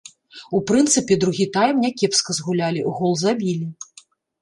[0.59, 3.73] У прынцыпе, другі тайм някепска згулялі, гол забілі.